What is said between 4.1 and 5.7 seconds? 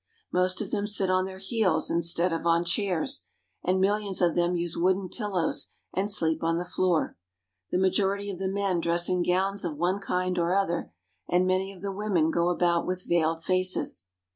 of them use wooden pillows